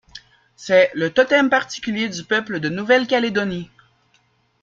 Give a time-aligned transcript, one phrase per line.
[0.55, 3.69] C'est le totem particulier du peuple de Nouvelle-Calédonie.